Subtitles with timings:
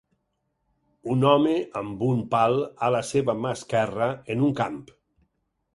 [1.15, 1.51] Un home
[1.81, 2.59] amb un pal
[2.89, 4.83] a la seva mà esquerra en un camp